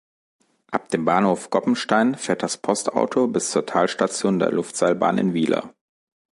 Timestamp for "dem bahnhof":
0.89-1.51